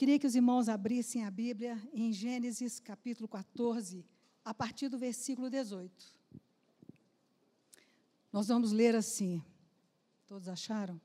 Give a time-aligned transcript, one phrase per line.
[0.00, 4.02] queria que os irmãos abrissem a Bíblia em Gênesis capítulo 14,
[4.42, 5.92] a partir do versículo 18.
[8.32, 9.44] Nós vamos ler assim.
[10.26, 10.98] Todos acharam?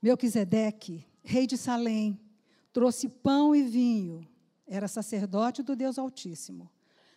[0.00, 2.18] Melquisedeque, rei de Salém,
[2.72, 4.26] trouxe pão e vinho,
[4.66, 6.70] era sacerdote do Deus Altíssimo.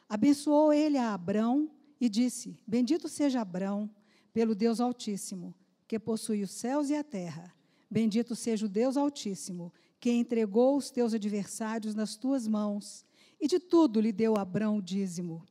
[0.10, 1.72] Abençoou ele a Abrão
[2.02, 3.88] e disse: Bendito seja Abrão
[4.34, 5.54] pelo Deus Altíssimo,
[5.88, 7.54] que possui os céus e a terra.
[7.90, 13.06] Bendito seja o Deus Altíssimo, que entregou os teus adversários nas tuas mãos.
[13.40, 15.46] E de tudo lhe deu Abrão o dízimo.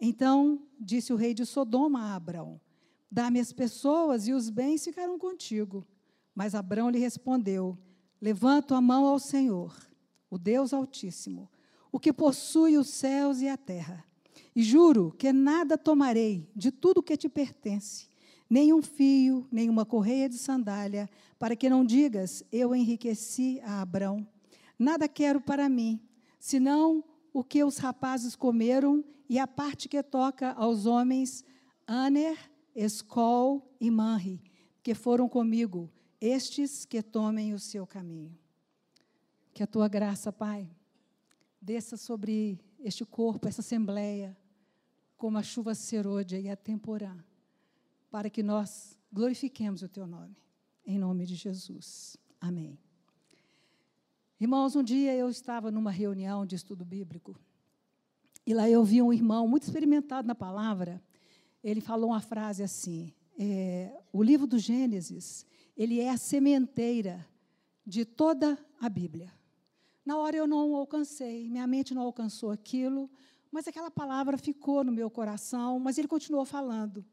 [0.00, 2.60] Então disse o rei de Sodoma a Abrão:
[3.08, 5.86] Dá-me as pessoas e os bens ficarão contigo.
[6.34, 7.78] Mas Abrão lhe respondeu:
[8.20, 9.76] Levanto a mão ao Senhor,
[10.28, 11.48] o Deus Altíssimo,
[11.92, 14.04] o que possui os céus e a terra.
[14.54, 18.08] E juro que nada tomarei de tudo que te pertence,
[18.48, 21.08] nem um fio, nem uma correia de sandália,
[21.38, 24.26] para que não digas: Eu enriqueci a Abrão.
[24.78, 26.00] Nada quero para mim,
[26.38, 31.44] senão o que os rapazes comeram e a parte que toca aos homens,
[31.86, 32.36] Aner,
[32.74, 34.42] Escol e Manri,
[34.82, 38.36] que foram comigo estes que tomem o seu caminho.
[39.54, 40.70] Que a tua graça, Pai,
[41.60, 44.36] desça sobre este corpo, essa assembleia,
[45.22, 47.16] como a chuva serôdia e a temporã,
[48.10, 50.36] para que nós glorifiquemos o teu nome.
[50.84, 52.16] Em nome de Jesus.
[52.40, 52.76] Amém.
[54.40, 57.38] Irmãos, um dia eu estava numa reunião de estudo bíblico
[58.44, 61.00] e lá eu vi um irmão muito experimentado na palavra.
[61.62, 67.24] Ele falou uma frase assim: é, o livro do Gênesis ele é a sementeira
[67.86, 69.32] de toda a Bíblia.
[70.04, 73.08] Na hora eu não alcancei, minha mente não alcançou aquilo,
[73.52, 77.04] mas aquela palavra ficou no meu coração, mas ele continuou falando.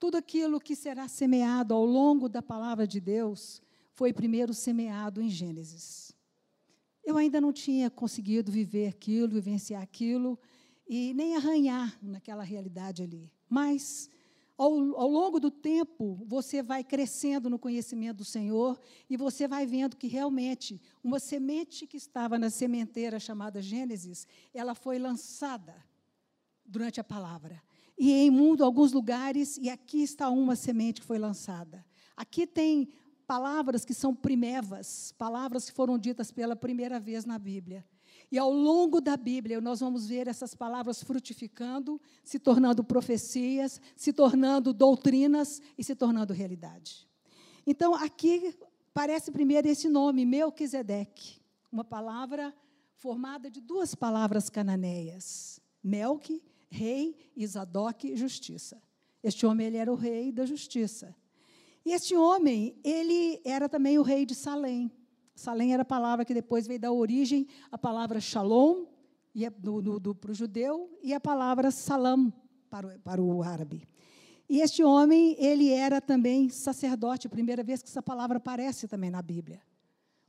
[0.00, 3.62] Tudo aquilo que será semeado ao longo da palavra de Deus
[3.92, 6.12] foi primeiro semeado em Gênesis.
[7.04, 10.36] Eu ainda não tinha conseguido viver aquilo, vivenciar aquilo,
[10.88, 13.32] e nem arranhar naquela realidade ali.
[13.48, 14.10] Mas
[14.56, 19.66] ao, ao, longo do tempo, você vai crescendo no conhecimento do Senhor e você vai
[19.66, 25.74] vendo que realmente uma semente que estava na sementeira chamada Gênesis, ela foi lançada
[26.64, 27.62] durante a palavra.
[27.98, 31.84] E em mundo, alguns lugares, e aqui está uma semente que foi lançada.
[32.16, 32.88] Aqui tem
[33.26, 37.84] palavras que são primevas, palavras que foram ditas pela primeira vez na Bíblia.
[38.30, 44.12] E ao longo da Bíblia, nós vamos ver essas palavras frutificando, se tornando profecias, se
[44.12, 47.08] tornando doutrinas e se tornando realidade.
[47.66, 48.54] Então, aqui
[48.92, 52.54] parece primeiro esse nome, Melquisedeque, uma palavra
[52.94, 58.82] formada de duas palavras cananeias: Melque, rei, e Zadok, justiça.
[59.22, 61.14] Este homem ele era o rei da justiça.
[61.84, 64.90] E este homem, ele era também o rei de Salém.
[65.36, 68.86] Salém era a palavra que depois veio dar origem à palavra shalom
[70.18, 72.32] para o judeu e a palavra salam
[72.70, 73.86] para o, para o árabe.
[74.48, 79.20] E este homem, ele era também sacerdote, primeira vez que essa palavra aparece também na
[79.20, 79.60] Bíblia.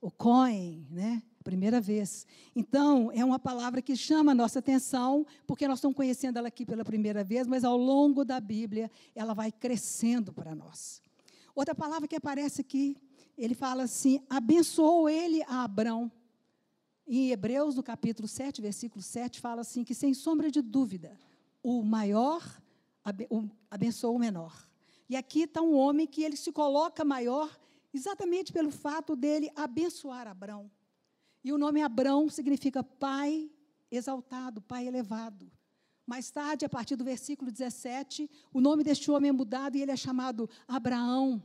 [0.01, 1.24] O Cohen, né?
[1.41, 2.28] Primeira vez.
[2.53, 6.66] Então, é uma palavra que chama a nossa atenção, porque nós estamos conhecendo ela aqui
[6.66, 11.01] pela primeira vez, mas ao longo da Bíblia, ela vai crescendo para nós.
[11.56, 12.97] Outra palavra que aparece aqui
[13.37, 16.11] ele fala assim: abençoou ele a Abrão.
[17.05, 21.17] Em Hebreus, no capítulo 7, versículo 7, fala assim: que sem sombra de dúvida,
[21.61, 22.43] o maior
[23.69, 24.67] abençoou o menor.
[25.09, 27.57] E aqui está um homem que ele se coloca maior
[27.93, 30.69] exatamente pelo fato dele abençoar Abrão.
[31.43, 33.49] E o nome Abrão significa pai
[33.89, 35.49] exaltado, pai elevado.
[36.05, 39.91] Mais tarde, a partir do versículo 17, o nome deste homem é mudado e ele
[39.91, 41.41] é chamado Abraão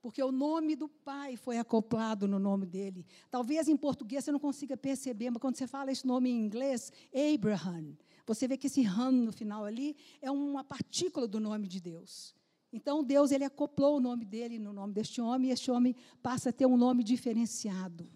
[0.00, 3.04] porque o nome do pai foi acoplado no nome dele.
[3.30, 6.92] Talvez em português você não consiga perceber, mas quando você fala esse nome em inglês,
[7.12, 11.80] Abraham, você vê que esse Han no final ali é uma partícula do nome de
[11.80, 12.34] Deus.
[12.72, 16.50] Então Deus ele acoplou o nome dele no nome deste homem e este homem passa
[16.50, 18.08] a ter um nome diferenciado.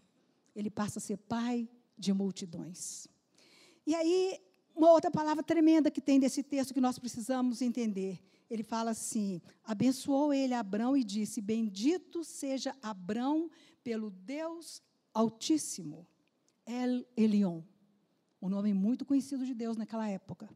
[0.55, 3.09] Ele passa a ser pai de multidões.
[3.87, 4.39] E aí,
[4.75, 9.41] uma outra palavra tremenda que tem desse texto que nós precisamos entender ele fala assim:
[9.65, 13.51] abençoou ele Abrão e disse: Bendito seja Abrão
[13.83, 14.83] pelo Deus
[15.15, 16.07] Altíssimo,
[16.67, 17.63] El Elion,
[18.43, 20.51] um nome muito conhecido de Deus naquela época.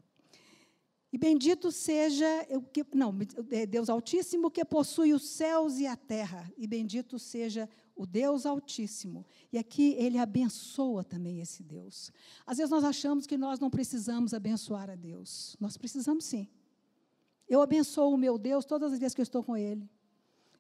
[1.11, 3.17] E bendito seja o que, não,
[3.51, 8.45] é Deus Altíssimo que possui os céus e a terra, e bendito seja o Deus
[8.45, 9.25] Altíssimo.
[9.51, 12.13] E aqui ele abençoa também esse Deus.
[12.45, 15.57] Às vezes nós achamos que nós não precisamos abençoar a Deus.
[15.59, 16.47] Nós precisamos sim.
[17.49, 19.89] Eu abençoo o meu Deus todas as vezes que eu estou com Ele.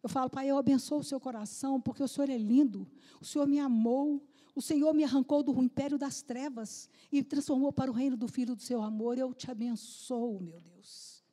[0.02, 2.88] Eu falo, Pai, eu abençoo o seu coração, porque o Senhor é lindo,
[3.20, 4.24] o Senhor me amou,
[4.54, 8.28] o Senhor me arrancou do império das trevas e me transformou para o reino do
[8.28, 9.18] Filho do seu amor.
[9.18, 11.24] Eu te abençoo, meu Deus.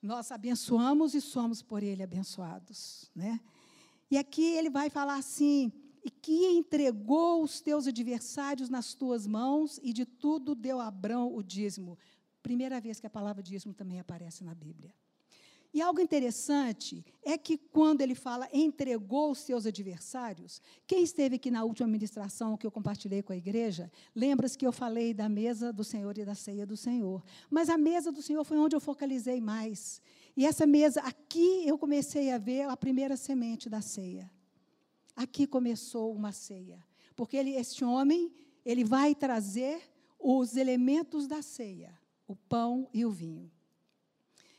[0.00, 3.10] Nós abençoamos e somos por Ele abençoados.
[3.14, 3.40] Né?
[4.10, 5.72] E aqui ele vai falar assim:
[6.04, 11.34] e que entregou os teus adversários nas tuas mãos, e de tudo deu a Abrão
[11.34, 11.98] o dízimo.
[12.44, 14.92] Primeira vez que a palavra dízimo também aparece na Bíblia.
[15.72, 21.50] E algo interessante é que quando ele fala entregou os seus adversários, quem esteve aqui
[21.50, 25.72] na última ministração que eu compartilhei com a igreja, lembra-se que eu falei da mesa
[25.72, 27.24] do Senhor e da ceia do Senhor.
[27.48, 30.02] Mas a mesa do Senhor foi onde eu focalizei mais.
[30.36, 34.30] E essa mesa, aqui eu comecei a ver a primeira semente da ceia.
[35.16, 36.78] Aqui começou uma ceia.
[37.16, 38.30] Porque ele, este homem,
[38.66, 39.80] ele vai trazer
[40.18, 43.50] os elementos da ceia, o pão e o vinho.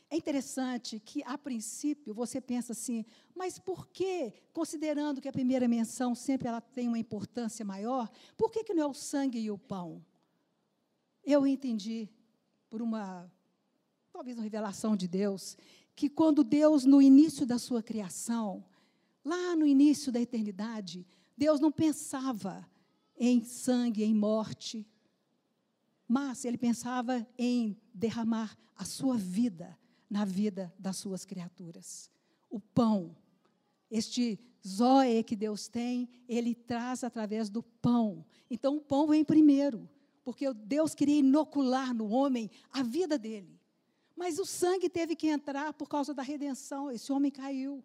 [0.08, 3.04] É interessante que, a princípio, você pensa assim,
[3.34, 8.50] mas por que, considerando que a primeira menção sempre ela tem uma importância maior, por
[8.50, 10.04] que, que não é o sangue e o pão?
[11.24, 12.08] Eu entendi,
[12.70, 13.30] por uma,
[14.12, 15.56] talvez uma revelação de Deus,
[15.96, 18.64] que quando Deus, no início da sua criação,
[19.24, 21.04] lá no início da eternidade,
[21.36, 22.64] Deus não pensava
[23.18, 24.86] em sangue, em morte,
[26.08, 29.76] mas ele pensava em derramar a sua vida
[30.08, 32.10] na vida das suas criaturas.
[32.48, 33.16] O pão,
[33.90, 38.24] este zoe que Deus tem, ele traz através do pão.
[38.50, 39.88] Então o pão vem primeiro,
[40.24, 43.60] porque Deus queria inocular no homem a vida dele.
[44.16, 46.90] Mas o sangue teve que entrar por causa da redenção.
[46.90, 47.84] Esse homem caiu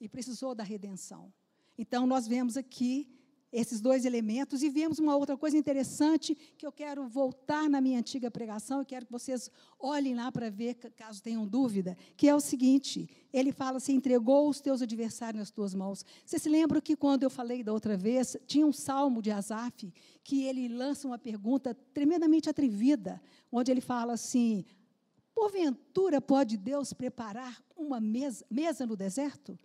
[0.00, 1.32] e precisou da redenção.
[1.76, 3.10] Então nós vemos aqui
[3.54, 8.00] esses dois elementos e vemos uma outra coisa interessante que eu quero voltar na minha
[8.00, 9.48] antiga pregação e quero que vocês
[9.78, 14.48] olhem lá para ver, caso tenham dúvida, que é o seguinte: ele fala assim: entregou
[14.48, 16.04] os teus adversários nas tuas mãos.
[16.26, 19.94] Você se lembra que quando eu falei da outra vez, tinha um salmo de Asaf
[20.24, 23.22] que ele lança uma pergunta tremendamente atrevida,
[23.52, 24.64] onde ele fala assim:
[25.32, 29.56] porventura pode Deus preparar uma mesa, mesa no deserto?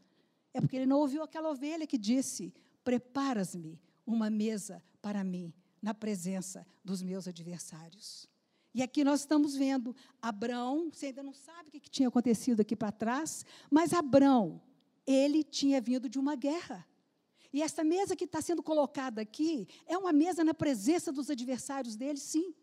[0.53, 2.53] É porque ele não ouviu aquela ovelha que disse:
[2.89, 8.27] Preparas-me uma mesa para mim, na presença dos meus adversários.
[8.73, 12.75] E aqui nós estamos vendo Abraão, você ainda não sabe o que tinha acontecido aqui
[12.75, 14.59] para trás, mas Abraão,
[15.05, 16.83] ele tinha vindo de uma guerra.
[17.53, 21.95] E essa mesa que está sendo colocada aqui é uma mesa na presença dos adversários
[21.95, 22.55] dele, sim.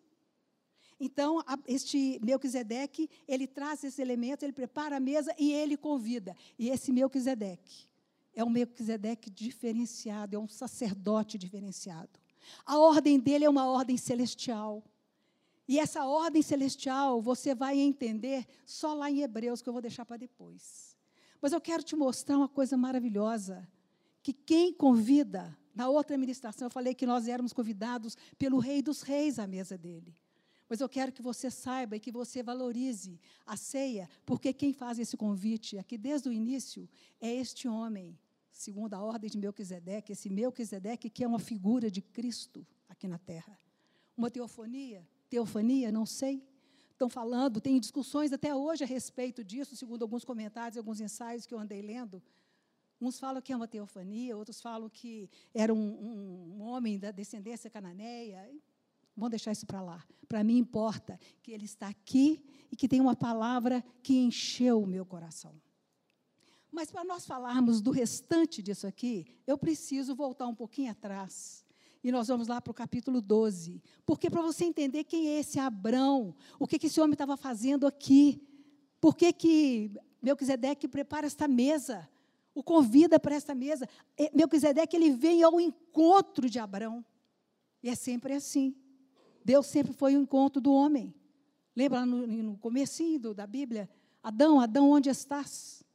[0.99, 6.35] Então, este Melquisedeque, ele traz esses elementos, ele prepara a mesa e ele convida.
[6.59, 7.87] E esse Melquisedeque,
[8.37, 12.21] é um Melquisedeque diferenciado, é um sacerdote diferenciado.
[12.65, 14.85] A ordem dele é uma ordem celestial.
[15.67, 20.05] E essa ordem celestial você vai entender só lá em Hebreus, que eu vou deixar
[20.05, 20.95] para depois.
[21.41, 23.67] Mas eu quero te mostrar uma coisa maravilhosa:
[24.23, 29.01] que quem convida, na outra ministração eu falei que nós éramos convidados pelo Rei dos
[29.01, 30.15] Reis à mesa dele.
[30.69, 34.99] Mas eu quero que você saiba e que você valorize a ceia, porque quem faz
[34.99, 36.89] esse convite aqui desde o início
[37.21, 38.19] é este homem,
[38.57, 43.19] segundo a ordem de Melquisedeque, esse Melquisedeque que é uma figura de Cristo aqui na
[43.19, 43.59] terra.
[44.17, 45.07] Uma teofonia?
[45.29, 45.93] Teofania?
[45.93, 46.43] Não sei.
[46.91, 51.53] Estão falando, tem discussões até hoje a respeito disso, segundo alguns comentários, alguns ensaios que
[51.53, 52.23] eu andei lendo.
[52.99, 57.11] Uns falam que é uma teofania, outros falam que era um, um, um homem da
[57.11, 58.51] descendência cananeia.
[59.15, 60.03] Vamos deixar isso para lá.
[60.27, 64.87] Para mim importa que ele está aqui e que tem uma palavra que encheu o
[64.87, 65.55] meu coração.
[66.77, 71.65] Mas para nós falarmos do restante disso aqui, eu preciso voltar um pouquinho atrás.
[72.05, 73.83] E nós vamos lá para o capítulo 12.
[74.05, 77.87] Porque para você entender quem é esse Abrão, o que, que esse homem estava fazendo
[77.87, 78.43] aqui,
[79.01, 79.91] por que, que
[80.21, 82.07] Melquisedeque prepara esta mesa,
[82.55, 83.89] o convida para esta mesa.
[84.15, 87.03] É, Melquisedeque ele vem ao encontro de Abrão.
[87.83, 88.77] E é sempre assim.
[89.43, 91.15] Deus sempre foi o encontro do homem.
[91.75, 93.89] Lembra no, no comecinho da Bíblia?
[94.23, 95.86] Adão, Adão, onde estás?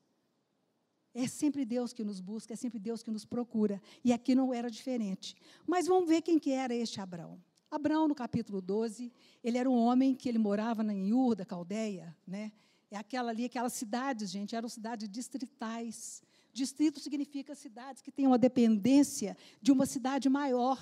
[1.14, 3.82] É sempre Deus que nos busca, é sempre Deus que nos procura.
[4.04, 5.36] E aqui não era diferente.
[5.68, 7.42] Mas vamos ver quem que era este Abraão.
[7.70, 9.12] Abraão, no capítulo 12,
[9.44, 12.16] ele era um homem que ele morava em Ur, da Caldeia.
[12.26, 12.52] Né?
[12.90, 16.22] É aquela ali, aquelas cidades, gente, eram cidades distritais.
[16.54, 20.78] Distrito significa cidades que têm uma dependência de uma cidade maior.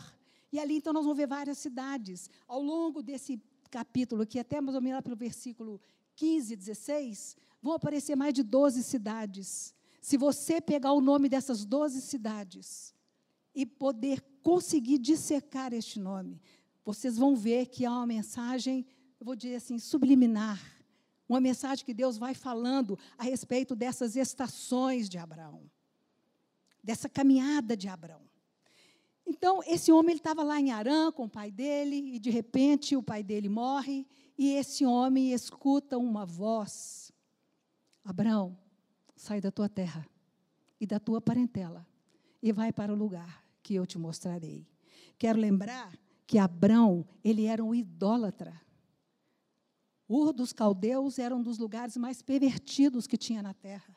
[0.51, 2.29] E ali, então, nós vamos ver várias cidades.
[2.47, 5.79] Ao longo desse capítulo, aqui até mais ou menos pelo versículo
[6.15, 9.75] 15, 16, vão aparecer mais de 12 cidades.
[10.01, 12.93] Se você pegar o nome dessas 12 cidades
[13.53, 16.41] e poder conseguir dissecar este nome,
[16.85, 18.85] vocês vão ver que há uma mensagem,
[19.19, 20.59] eu vou dizer assim, subliminar,
[21.27, 25.69] Uma mensagem que Deus vai falando a respeito dessas estações de Abraão,
[26.83, 28.23] dessa caminhada de Abraão.
[29.27, 33.03] Então, esse homem estava lá em Arã com o pai dele, e de repente o
[33.03, 37.11] pai dele morre, e esse homem escuta uma voz:
[38.03, 38.57] Abraão,
[39.19, 40.07] sai da tua terra
[40.79, 41.85] e da tua parentela,
[42.41, 44.65] e vai para o lugar que eu te mostrarei.
[45.17, 45.93] Quero lembrar
[46.25, 48.57] que Abraão, ele era um idólatra.
[50.07, 53.93] Ur dos caldeus era um dos lugares mais pervertidos que tinha na terra,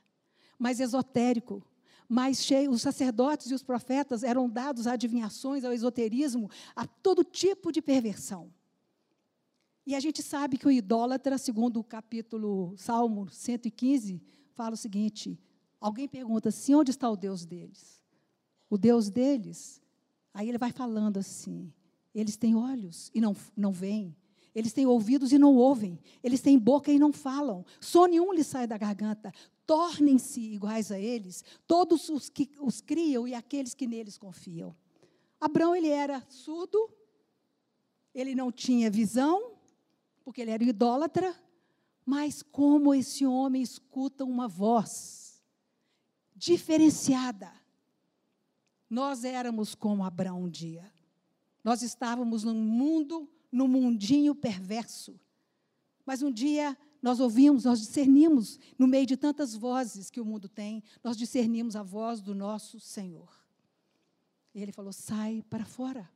[0.59, 1.65] mais esotérico,
[2.09, 2.73] mais cheio.
[2.73, 7.81] Os sacerdotes e os profetas eram dados a adivinhações, ao esoterismo, a todo tipo de
[7.81, 8.53] perversão.
[9.87, 14.21] E a gente sabe que o idólatra, segundo o capítulo Salmo 115,
[14.53, 15.39] fala o seguinte:
[15.81, 18.03] alguém pergunta assim, onde está o Deus deles?
[18.71, 19.83] O Deus deles,
[20.33, 21.73] aí ele vai falando assim:
[22.15, 24.17] eles têm olhos e não, não veem,
[24.55, 25.99] eles têm ouvidos e não ouvem.
[26.23, 27.65] Eles têm boca e não falam.
[27.81, 29.33] Som nenhum lhes sai da garganta.
[29.67, 34.75] Tornem-se iguais a eles, todos os que os criam e aqueles que neles confiam.
[35.41, 36.91] Abraão, ele era surdo,
[38.15, 39.53] ele não tinha visão,
[40.25, 41.35] porque ele era idólatra,
[42.05, 45.43] mas como esse homem escuta uma voz
[46.35, 47.53] diferenciada.
[48.91, 50.93] Nós éramos como Abraão um dia.
[51.63, 55.21] Nós estávamos num mundo no mundinho perverso.
[56.05, 60.49] Mas um dia nós ouvimos, nós discernimos, no meio de tantas vozes que o mundo
[60.49, 63.31] tem, nós discernimos a voz do nosso Senhor.
[64.55, 66.11] E ele falou: sai para fora.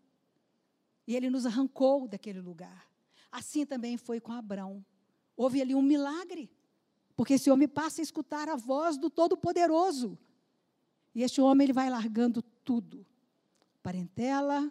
[1.06, 2.88] E ele nos arrancou daquele lugar.
[3.30, 4.84] Assim também foi com Abraão.
[5.36, 6.50] Houve ali um milagre,
[7.14, 10.18] porque esse homem passa a escutar a voz do Todo-Poderoso.
[11.14, 13.06] E este homem ele vai largando tudo:
[13.82, 14.70] parentela,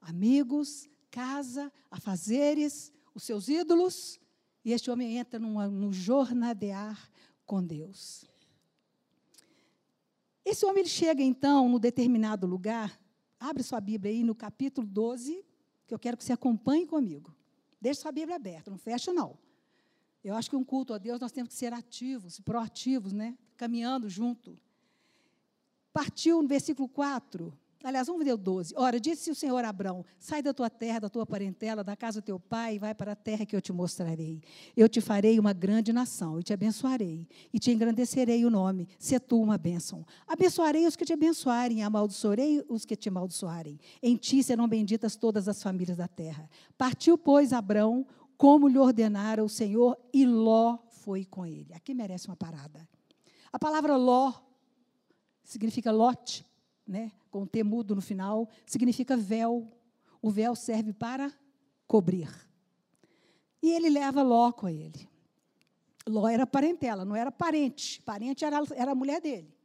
[0.00, 4.20] amigos, casa, afazeres, os seus ídolos,
[4.64, 7.10] e este homem entra numa, num jornadear
[7.44, 8.24] com Deus.
[10.44, 13.00] Esse homem ele chega então no determinado lugar,
[13.38, 15.44] abre sua Bíblia aí no capítulo 12,
[15.86, 17.34] que eu quero que você acompanhe comigo.
[17.80, 19.38] Deixe sua Bíblia aberta, não fecha não.
[20.24, 23.36] Eu acho que um culto a Deus nós temos que ser ativos, proativos, né?
[23.58, 24.58] Caminhando junto.
[25.92, 27.52] Partiu no versículo 4.
[27.84, 28.72] Aliás, vamos ver o 12.
[28.78, 32.22] Ora, disse o Senhor a Abraão: Sai da tua terra, da tua parentela, da casa
[32.22, 34.40] do teu pai, e vai para a terra que eu te mostrarei.
[34.74, 39.20] Eu te farei uma grande nação, e te abençoarei, e te engrandecerei o nome, se
[39.20, 40.06] tu uma bênção.
[40.26, 43.78] Abençoarei os que te abençoarem, amaldiçoarei os que te amaldiçoarem.
[44.02, 46.48] Em ti serão benditas todas as famílias da terra.
[46.78, 48.06] Partiu, pois, Abraão,
[48.44, 51.72] como lhe ordenara o Senhor, e Ló foi com ele.
[51.72, 52.86] Aqui merece uma parada.
[53.50, 54.34] A palavra Ló
[55.42, 56.46] significa lote,
[56.86, 57.10] né?
[57.30, 59.72] com T mudo no final, significa véu.
[60.20, 61.32] O véu serve para
[61.86, 62.28] cobrir.
[63.62, 65.08] E ele leva Ló com ele.
[66.06, 68.02] Ló era parentela, não era parente.
[68.02, 69.56] Parente era, era a mulher dele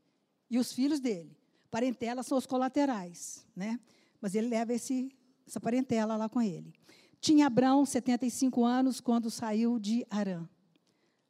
[0.50, 1.38] e os filhos dele.
[1.70, 3.78] Parentela são os colaterais, né?
[4.22, 5.12] Mas ele leva esse,
[5.46, 6.79] essa parentela lá com ele.
[7.22, 10.48] Tinha Abrão 75 anos quando saiu de Arã.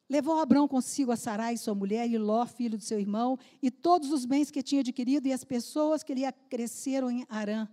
[0.10, 4.12] Levou Abrão consigo a Sarai, sua mulher, e Ló, filho de seu irmão, e todos
[4.12, 7.68] os bens que tinha adquirido, e as pessoas que lhe acresceram em Arã.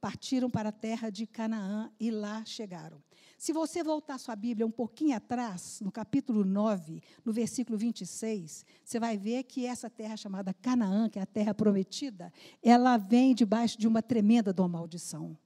[0.00, 3.00] Partiram para a terra de Canaã e lá chegaram.
[3.38, 8.98] Se você voltar sua Bíblia um pouquinho atrás, no capítulo 9, no versículo 26, você
[8.98, 13.78] vai ver que essa terra chamada Canaã, que é a terra prometida, ela vem debaixo
[13.78, 15.36] de uma tremenda maldição.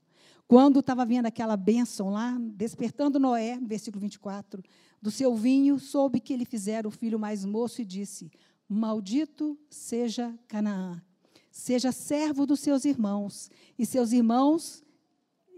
[0.49, 4.62] Quando estava vendo aquela bênção lá, despertando Noé, no versículo 24,
[5.03, 8.31] do seu vinho, soube que ele fizera o filho mais moço e disse:
[8.69, 11.03] Maldito seja Canaã,
[11.50, 14.85] seja servo dos seus irmãos, e seus irmãos,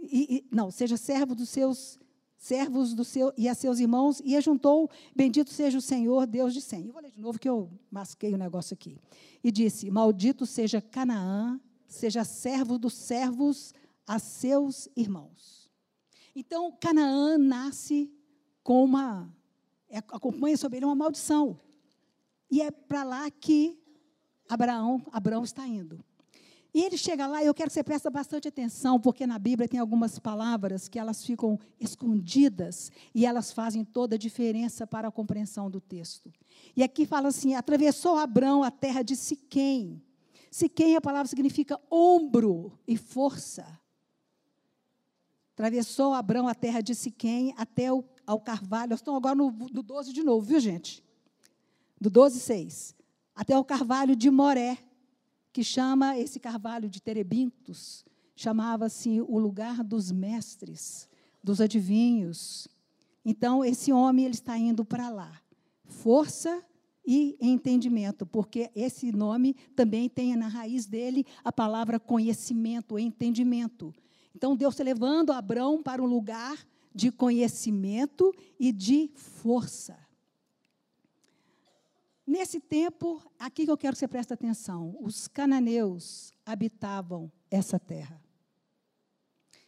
[0.03, 1.99] e, e, não, seja servo dos seus
[2.39, 6.63] servos do seu, e a seus irmãos, e ajuntou, bendito seja o Senhor, Deus de
[6.63, 6.87] Sem.
[6.87, 8.97] Eu vou ler de novo, que eu masquei o negócio aqui.
[9.45, 13.75] E disse: Maldito seja Canaã, seja servo dos servos
[14.09, 15.71] a seus irmãos.
[16.35, 18.11] Então, Canaã nasce
[18.63, 19.31] com uma.
[19.91, 21.61] É, acompanha sobre ele uma maldição.
[22.51, 23.79] E é para lá que
[24.49, 26.03] Abraão, Abraão está indo.
[26.73, 29.67] E ele chega lá, e eu quero que você preste bastante atenção, porque na Bíblia
[29.69, 35.11] tem algumas palavras que elas ficam escondidas e elas fazem toda a diferença para a
[35.11, 36.33] compreensão do texto.
[36.77, 40.03] E aqui fala assim: atravessou Abraão a terra de Siquém.
[40.51, 43.67] Siquém, a palavra significa ombro e força.
[45.59, 48.91] Atravessou Abraão a terra de Siquém até o, ao carvalho.
[48.91, 51.03] Nós estamos agora no, no 12 de novo, viu, gente?
[52.01, 52.95] Do 12, 6.
[53.35, 54.79] Até o carvalho de Moré,
[55.53, 58.05] que chama esse carvalho de Terebintos,
[58.37, 61.09] chamava-se o lugar dos mestres,
[61.43, 62.69] dos adivinhos.
[63.25, 65.43] Então, esse homem ele está indo para lá,
[65.87, 66.63] força
[67.05, 73.93] e entendimento, porque esse nome também tem na raiz dele a palavra conhecimento, entendimento.
[74.39, 76.65] Então Deus está levando Abraão para um lugar
[76.95, 79.99] de conhecimento e de força.
[82.25, 88.23] Nesse tempo, aqui que eu quero que você preste atenção, os cananeus habitavam essa terra.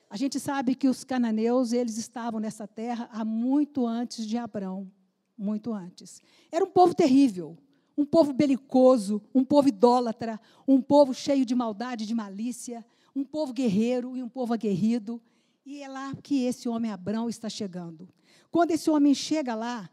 [0.09, 4.89] A gente sabe que os cananeus, eles estavam nessa terra há muito antes de Abraão,
[5.37, 6.23] muito antes.
[6.53, 7.59] Era um povo terrível,
[7.97, 13.53] um povo belicoso, um povo idólatra, um povo cheio de maldade, de malícia, um povo
[13.53, 15.21] guerreiro e um povo aguerrido.
[15.65, 18.09] E é lá que esse homem Abraão está chegando.
[18.51, 19.91] Quando esse homem chega lá,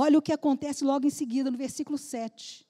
[0.00, 2.64] Olha o que acontece logo em seguida, no versículo 7.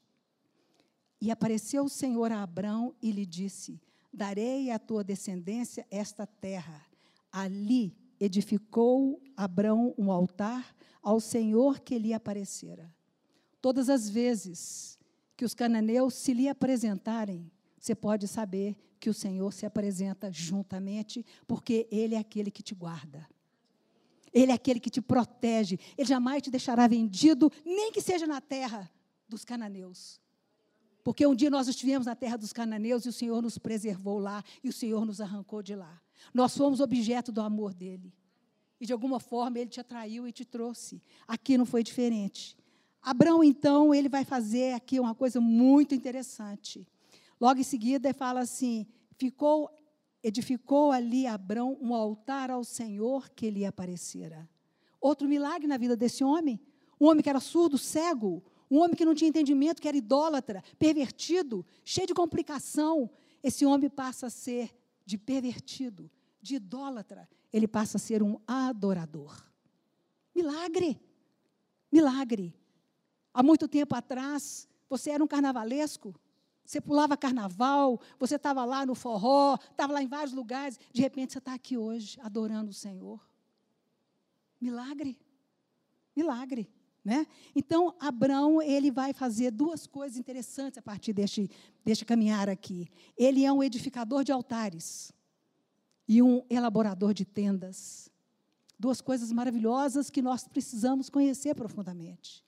[1.20, 3.80] E apareceu o Senhor a Abrão e lhe disse:
[4.10, 6.86] Darei à tua descendência esta terra.
[7.30, 12.90] Ali edificou Abrão um altar ao Senhor que lhe aparecera.
[13.60, 14.98] Todas as vezes
[15.36, 21.24] que os cananeus se lhe apresentarem, você pode saber que o Senhor se apresenta juntamente,
[21.46, 23.28] porque Ele é aquele que te guarda.
[24.32, 25.78] Ele é aquele que te protege.
[25.96, 28.90] Ele jamais te deixará vendido, nem que seja na terra
[29.28, 30.20] dos cananeus.
[31.02, 34.44] Porque um dia nós estivemos na terra dos cananeus e o Senhor nos preservou lá
[34.62, 36.00] e o Senhor nos arrancou de lá.
[36.34, 38.12] Nós fomos objeto do amor dele.
[38.80, 41.02] E de alguma forma ele te atraiu e te trouxe.
[41.26, 42.56] Aqui não foi diferente.
[43.00, 46.86] Abraão, então, ele vai fazer aqui uma coisa muito interessante.
[47.40, 49.70] Logo em seguida, fala assim: ficou
[50.22, 54.48] edificou ali Abrão um altar ao Senhor que lhe aparecera.
[55.00, 56.60] Outro milagre na vida desse homem.
[57.00, 60.62] Um homem que era surdo, cego, um homem que não tinha entendimento, que era idólatra,
[60.78, 63.08] pervertido, cheio de complicação.
[63.42, 64.76] Esse homem passa a ser
[65.06, 66.10] de pervertido,
[66.42, 69.34] de idólatra, ele passa a ser um adorador.
[70.34, 71.00] Milagre!
[71.90, 72.54] Milagre!
[73.32, 76.14] Há muito tempo atrás, você era um carnavalesco,
[76.68, 80.78] você pulava carnaval, você estava lá no forró, estava lá em vários lugares.
[80.92, 83.26] De repente você está aqui hoje, adorando o Senhor.
[84.60, 85.18] Milagre.
[86.14, 86.70] Milagre.
[87.02, 87.26] Né?
[87.56, 91.50] Então, Abraão, ele vai fazer duas coisas interessantes a partir deste,
[91.82, 92.86] deste caminhar aqui.
[93.16, 95.10] Ele é um edificador de altares
[96.06, 98.10] e um elaborador de tendas.
[98.78, 102.44] Duas coisas maravilhosas que nós precisamos conhecer profundamente.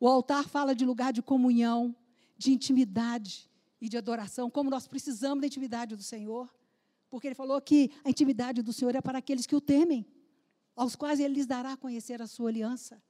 [0.00, 1.94] O altar fala de lugar de comunhão,
[2.38, 3.49] de intimidade,
[3.80, 6.52] e de adoração, como nós precisamos da intimidade do Senhor.
[7.08, 10.06] Porque ele falou que a intimidade do Senhor é para aqueles que o temem,
[10.76, 13.02] aos quais ele lhes dará a conhecer a sua aliança.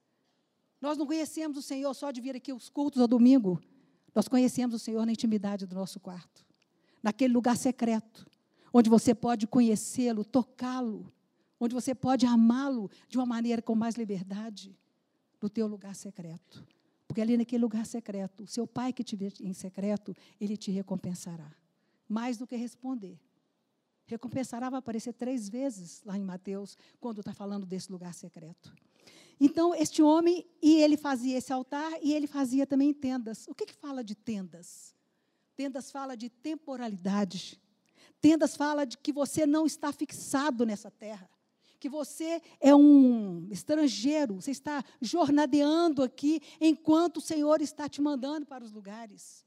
[0.81, 3.61] Nós não conhecemos o Senhor só de vir aqui os cultos ao domingo.
[4.15, 6.45] Nós conhecemos o Senhor na intimidade do nosso quarto,
[7.03, 8.27] naquele lugar secreto,
[8.73, 11.13] onde você pode conhecê-lo, tocá-lo,
[11.61, 14.77] onde você pode amá-lo de uma maneira com mais liberdade,
[15.41, 16.67] no teu lugar secreto.
[17.11, 20.71] Porque ali naquele lugar secreto, o seu pai que te vê em secreto, ele te
[20.71, 21.53] recompensará.
[22.09, 23.19] Mais do que responder.
[24.07, 28.73] Recompensará vai aparecer três vezes lá em Mateus, quando está falando desse lugar secreto.
[29.41, 33.49] Então, este homem, e ele fazia esse altar, e ele fazia também tendas.
[33.49, 34.95] O que, que fala de tendas?
[35.57, 37.61] Tendas fala de temporalidade.
[38.21, 41.29] Tendas fala de que você não está fixado nessa terra
[41.81, 48.45] que você é um estrangeiro, você está jornadeando aqui enquanto o Senhor está te mandando
[48.47, 49.47] para os lugares.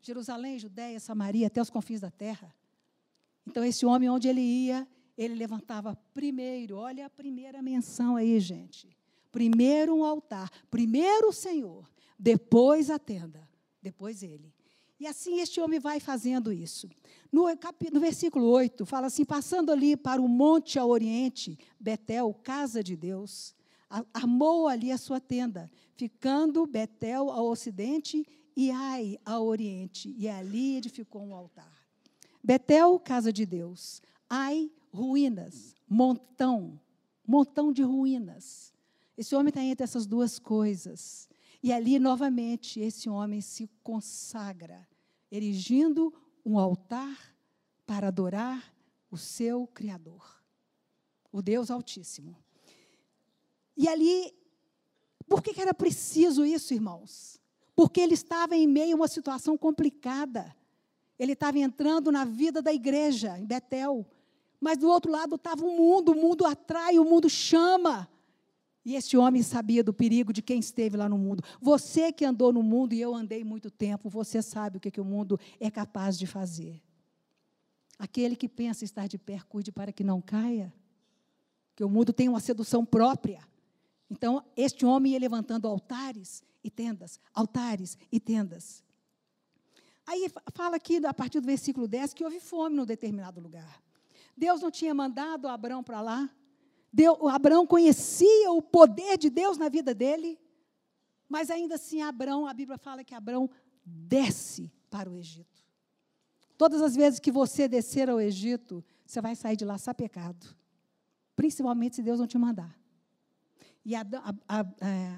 [0.00, 2.54] Jerusalém, Judéia, Samaria, até os confins da terra.
[3.44, 4.86] Então, esse homem, onde ele ia,
[5.18, 8.96] ele levantava primeiro, olha a primeira menção aí, gente.
[9.32, 13.48] Primeiro um altar, primeiro o Senhor, depois a tenda,
[13.80, 14.54] depois ele.
[15.02, 16.88] E assim este homem vai fazendo isso.
[17.32, 17.46] No,
[17.92, 22.94] no, versículo 8, fala assim: passando ali para o monte ao oriente, Betel, casa de
[22.94, 23.52] Deus,
[24.14, 28.24] armou ali a sua tenda, ficando Betel ao ocidente
[28.56, 31.72] e Ai ao oriente, e ali edificou um altar.
[32.40, 36.80] Betel, casa de Deus, Ai, ruínas, montão,
[37.26, 38.72] montão de ruínas.
[39.18, 41.28] Esse homem está entre essas duas coisas.
[41.60, 44.86] E ali, novamente, esse homem se consagra
[45.32, 46.12] erigindo
[46.44, 47.34] um altar
[47.86, 48.62] para adorar
[49.10, 50.22] o seu Criador,
[51.32, 52.36] o Deus Altíssimo.
[53.74, 54.34] E ali,
[55.26, 57.40] por que era preciso isso, irmãos?
[57.74, 60.54] Porque ele estava em meio a uma situação complicada.
[61.18, 64.06] Ele estava entrando na vida da igreja, em Betel.
[64.60, 68.08] Mas do outro lado estava o mundo, o mundo atrai, o mundo chama.
[68.84, 71.42] E esse homem sabia do perigo de quem esteve lá no mundo.
[71.60, 75.00] Você que andou no mundo e eu andei muito tempo, você sabe o que, que
[75.00, 76.82] o mundo é capaz de fazer.
[77.98, 80.72] Aquele que pensa estar de pé, cuide para que não caia.
[81.76, 83.40] Que o mundo tem uma sedução própria.
[84.10, 88.82] Então, este homem ia levantando altares e tendas, altares e tendas.
[90.04, 93.80] Aí fala aqui, a partir do versículo 10, que houve fome num determinado lugar.
[94.36, 96.30] Deus não tinha mandado Abraão para lá.
[96.92, 100.38] Deus, Abraão conhecia o poder de Deus na vida dele.
[101.28, 103.48] Mas ainda assim, Abraão, a Bíblia fala que Abraão
[103.84, 105.64] desce para o Egito.
[106.58, 110.54] Todas as vezes que você descer ao Egito, você vai sair de lá sapecado.
[111.34, 112.78] Principalmente se Deus não te mandar.
[113.84, 114.00] E é,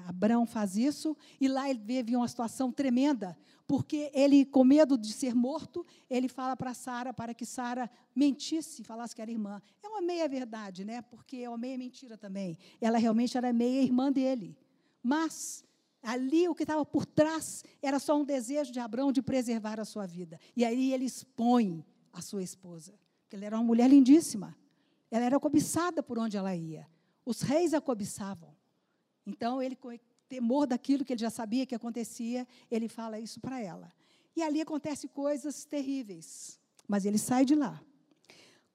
[0.07, 5.11] Abraão faz isso, e lá ele vive uma situação tremenda, porque ele, com medo de
[5.11, 9.61] ser morto, ele fala para Sara, para que Sara mentisse, falasse que era irmã.
[9.81, 11.01] É uma meia-verdade, né?
[11.01, 12.57] porque é uma meia-mentira também.
[12.79, 14.55] Ela realmente era meia-irmã dele.
[15.01, 15.63] Mas,
[16.01, 19.85] ali, o que estava por trás era só um desejo de Abraão de preservar a
[19.85, 20.39] sua vida.
[20.55, 24.55] E aí ele expõe a sua esposa, porque ela era uma mulher lindíssima.
[25.09, 26.87] Ela era cobiçada por onde ela ia.
[27.25, 28.55] Os reis a cobiçavam.
[29.25, 29.77] Então, ele,
[30.27, 33.91] temor daquilo que ele já sabia que acontecia, ele fala isso para ela.
[34.35, 36.59] E ali acontecem coisas terríveis.
[36.87, 37.81] Mas ele sai de lá.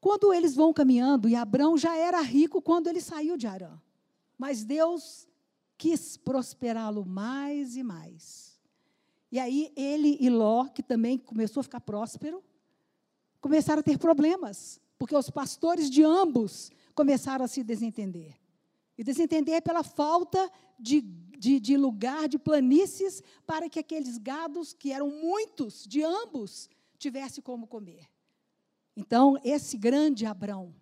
[0.01, 3.79] Quando eles vão caminhando, e Abraão já era rico quando ele saiu de Arã.
[4.39, 5.29] Mas Deus
[5.77, 8.59] quis prosperá-lo mais e mais.
[9.31, 12.43] E aí ele e Ló, que também começou a ficar próspero,
[13.41, 18.40] começaram a ter problemas, porque os pastores de ambos começaram a se desentender.
[19.01, 24.93] E desentender pela falta de, de, de, lugar, de planícies, para que aqueles gados, que
[24.93, 28.07] eram muitos, de ambos, tivessem como comer.
[28.95, 30.75] Então, esse grande Abrão,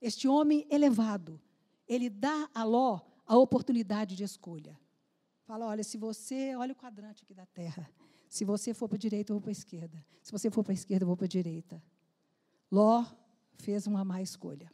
[0.00, 1.42] este homem elevado,
[1.88, 4.78] ele dá a Ló a oportunidade de escolha.
[5.42, 7.90] Fala: olha, se você, olha o quadrante aqui da terra.
[8.28, 10.06] Se você for para a direita, eu vou para a esquerda.
[10.22, 11.82] Se você for para a esquerda, eu vou para a direita.
[12.70, 13.04] Ló
[13.56, 14.70] fez uma má escolha.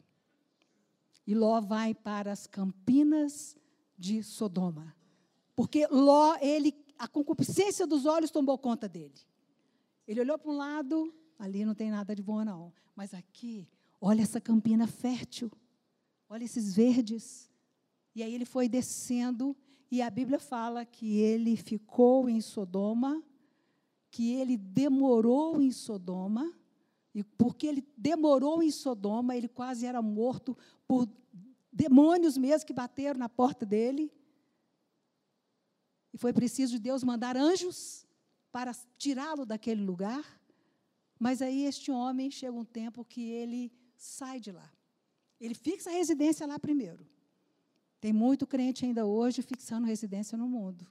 [1.25, 3.55] E Ló vai para as campinas
[3.97, 4.95] de Sodoma.
[5.55, 9.13] Porque Ló, ele, a concupiscência dos olhos tomou conta dele.
[10.07, 12.73] Ele olhou para um lado, ali não tem nada de bom, não.
[12.95, 13.67] Mas aqui,
[14.01, 15.51] olha essa campina fértil.
[16.27, 17.49] Olha esses verdes.
[18.15, 19.55] E aí ele foi descendo,
[19.89, 23.23] e a Bíblia fala que ele ficou em Sodoma,
[24.11, 26.53] que ele demorou em Sodoma,
[27.13, 30.57] e porque ele demorou em Sodoma, ele quase era morto
[30.93, 31.09] por
[31.71, 34.11] demônios mesmo que bateram na porta dele.
[36.13, 38.05] E foi preciso de Deus mandar anjos
[38.51, 40.23] para tirá-lo daquele lugar.
[41.19, 44.71] Mas aí este homem chega um tempo que ele sai de lá.
[45.39, 47.07] Ele fixa a residência lá primeiro.
[47.99, 50.85] Tem muito crente ainda hoje fixando residência no mundo.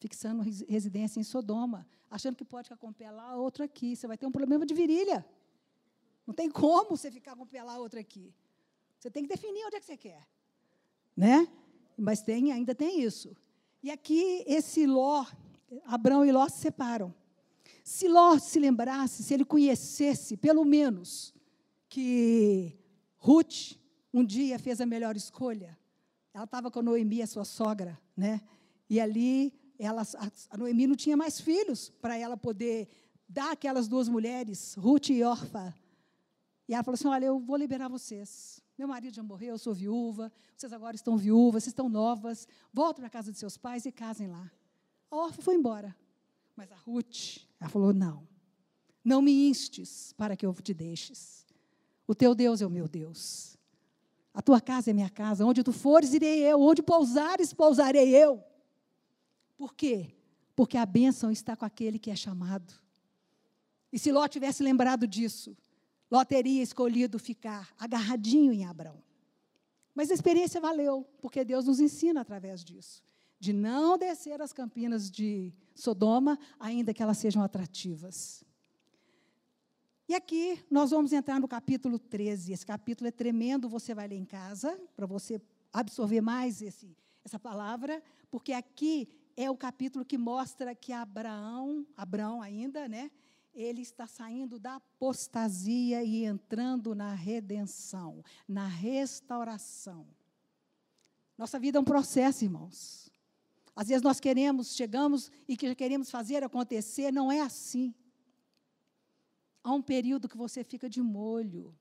[0.00, 3.96] Fixando residência em Sodoma achando que pode ficar com um pé lá, outro aqui.
[3.96, 5.26] Você vai ter um problema de virilha.
[6.26, 8.32] Não tem como você ficar com um pé lá, outro aqui.
[9.04, 10.26] Você tem que definir onde é que você quer.
[11.14, 11.46] Né?
[11.94, 13.36] Mas tem, ainda tem isso.
[13.82, 15.26] E aqui, esse Ló,
[15.84, 17.14] Abraão e Ló se separam.
[17.84, 21.34] Se Ló se lembrasse, se ele conhecesse, pelo menos,
[21.86, 22.78] que
[23.18, 23.76] Ruth
[24.10, 25.78] um dia fez a melhor escolha.
[26.32, 28.40] Ela estava com Noemi, a sua sogra, né?
[28.88, 30.00] E ali ela,
[30.48, 32.88] a Noemi não tinha mais filhos para ela poder
[33.28, 35.74] dar aquelas duas mulheres, Ruth e Orfa.
[36.66, 38.53] E ela falou assim: Olha, eu vou liberar vocês.
[38.76, 43.02] Meu marido já morreu, eu sou viúva, vocês agora estão viúvas, vocês estão novas, voltem
[43.02, 44.50] para a casa de seus pais e casem lá.
[45.10, 45.94] A Orfa foi embora.
[46.56, 48.26] Mas a Ruth, ela falou: Não,
[49.04, 51.46] não me instes para que eu te deixes.
[52.06, 53.56] O teu Deus é o meu Deus.
[54.32, 55.44] A tua casa é minha casa.
[55.44, 56.60] Onde tu fores, irei eu.
[56.60, 58.42] Onde pousares, pousarei eu.
[59.56, 60.14] Por quê?
[60.56, 62.74] Porque a bênção está com aquele que é chamado.
[63.92, 65.56] E se Ló tivesse lembrado disso,
[66.14, 69.02] Ló teria escolhido ficar agarradinho em Abraão.
[69.92, 73.02] Mas a experiência valeu, porque Deus nos ensina através disso.
[73.40, 78.44] De não descer as campinas de Sodoma, ainda que elas sejam atrativas.
[80.08, 82.52] E aqui nós vamos entrar no capítulo 13.
[82.52, 87.40] Esse capítulo é tremendo, você vai ler em casa, para você absorver mais esse, essa
[87.40, 88.00] palavra,
[88.30, 93.10] porque aqui é o capítulo que mostra que Abraão, Abraão ainda, né?
[93.54, 100.06] Ele está saindo da apostasia e entrando na redenção, na restauração.
[101.38, 103.10] Nossa vida é um processo, irmãos.
[103.76, 107.94] Às vezes nós queremos, chegamos e que queremos fazer acontecer, não é assim.
[109.62, 111.74] Há um período que você fica de molho,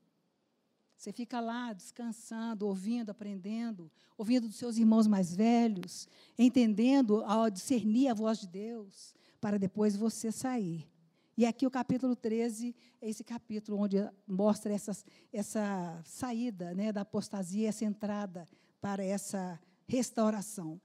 [1.04, 6.08] você fica lá descansando, ouvindo, aprendendo, ouvindo dos seus irmãos mais velhos,
[6.38, 10.88] entendendo, ao discernir a voz de Deus, para depois você sair.
[11.36, 14.96] E aqui o capítulo 13 é esse capítulo onde mostra essa,
[15.32, 18.48] essa saída né, da apostasia, essa entrada
[18.80, 20.80] para essa restauração.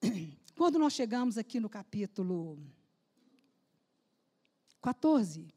[0.56, 2.58] Quando nós chegamos aqui no capítulo
[4.80, 5.52] 14,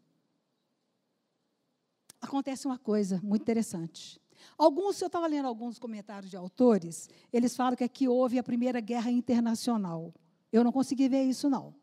[2.20, 4.20] acontece uma coisa muito interessante.
[4.58, 8.82] Alguns, eu estava lendo alguns comentários de autores, eles falam que aqui houve a primeira
[8.82, 10.14] guerra internacional.
[10.52, 11.74] Eu não consegui ver isso, não.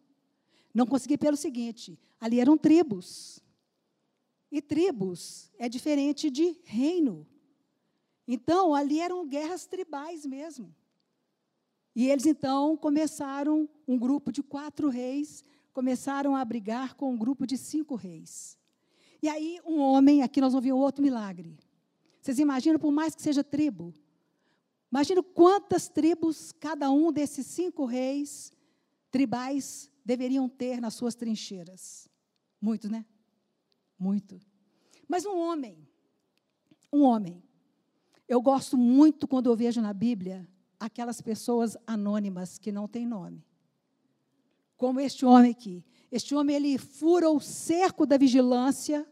[0.74, 3.40] Não consegui pelo seguinte: ali eram tribos.
[4.50, 7.26] E tribos é diferente de reino.
[8.26, 10.74] Então, ali eram guerras tribais mesmo.
[11.94, 17.46] E eles então começaram, um grupo de quatro reis, começaram a brigar com um grupo
[17.46, 18.58] de cinco reis.
[19.22, 21.56] E aí, um homem, aqui nós vamos ver outro milagre.
[22.20, 23.92] Vocês imaginam, por mais que seja tribo,
[24.90, 28.52] imagina quantas tribos cada um desses cinco reis
[29.14, 32.08] tribais deveriam ter nas suas trincheiras.
[32.60, 33.06] Muito, né?
[33.96, 34.40] Muito.
[35.06, 35.86] Mas um homem,
[36.92, 37.40] um homem,
[38.26, 40.48] eu gosto muito quando eu vejo na Bíblia
[40.80, 43.46] aquelas pessoas anônimas que não têm nome.
[44.76, 45.84] Como este homem aqui.
[46.10, 49.06] Este homem, ele fura o cerco da vigilância,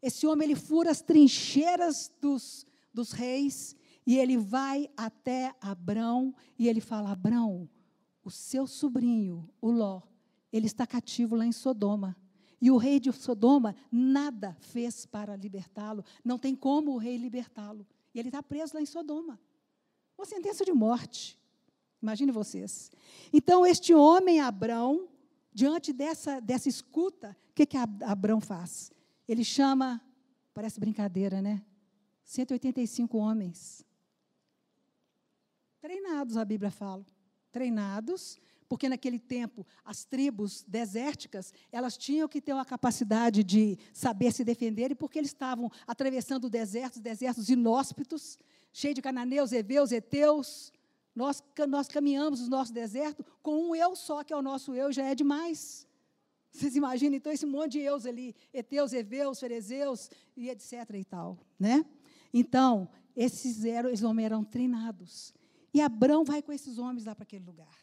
[0.00, 3.76] esse homem, ele fura as trincheiras dos, dos reis,
[4.06, 7.68] e ele vai até Abrão, e ele fala: Abrão,
[8.24, 10.02] o seu sobrinho, o Ló,
[10.52, 12.16] ele está cativo lá em Sodoma.
[12.60, 16.04] E o rei de Sodoma nada fez para libertá-lo.
[16.24, 17.86] Não tem como o rei libertá-lo.
[18.14, 19.38] E ele está preso lá em Sodoma.
[20.16, 21.38] Uma sentença de morte.
[22.00, 22.90] Imagine vocês.
[23.32, 25.08] Então, este homem, Abrão,
[25.52, 28.90] diante dessa, dessa escuta, o que, que Abrão faz?
[29.28, 30.00] Ele chama,
[30.54, 31.62] parece brincadeira, né?
[32.24, 33.84] 185 homens.
[35.80, 37.04] Treinados, a Bíblia fala.
[37.54, 44.32] Treinados porque naquele tempo as tribos desérticas, elas tinham que ter uma capacidade de saber
[44.32, 48.36] se defender, e porque eles estavam atravessando desertos, desertos inóspitos,
[48.72, 50.72] cheios de cananeus, heveus, heteus,
[51.14, 54.90] nós, nós caminhamos o nosso deserto com um eu só, que é o nosso eu,
[54.90, 55.86] já é demais.
[56.50, 60.72] Vocês imaginam, então, esse monte de eus ali, heteus, heveus, ferezeus, e etc.
[60.94, 61.84] e tal, né?
[62.32, 65.32] Então, esses eram, esses homens eram treinados.
[65.74, 67.76] E Abraão vai com esses homens lá para aquele lugar.